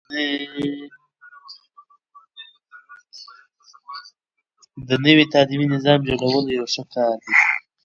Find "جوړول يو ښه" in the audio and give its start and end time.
6.19-6.83